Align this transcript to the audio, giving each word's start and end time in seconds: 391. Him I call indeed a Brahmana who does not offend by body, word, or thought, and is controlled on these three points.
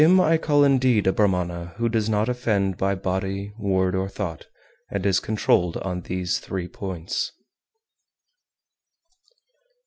391. 0.01 0.29
Him 0.33 0.33
I 0.33 0.37
call 0.43 0.63
indeed 0.63 1.05
a 1.05 1.13
Brahmana 1.13 1.73
who 1.77 1.87
does 1.87 2.09
not 2.09 2.27
offend 2.27 2.75
by 2.75 2.95
body, 2.95 3.53
word, 3.59 3.93
or 3.93 4.09
thought, 4.09 4.47
and 4.89 5.05
is 5.05 5.19
controlled 5.19 5.77
on 5.77 6.01
these 6.01 6.39
three 6.39 6.67
points. 6.67 7.31